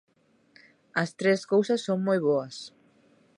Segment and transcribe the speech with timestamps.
[1.01, 2.55] As tres cousas son moi boas.